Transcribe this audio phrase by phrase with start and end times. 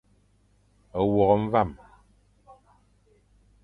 [1.15, 1.71] Wôkh mvam.